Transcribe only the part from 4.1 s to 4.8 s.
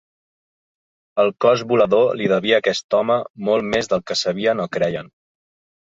sabien o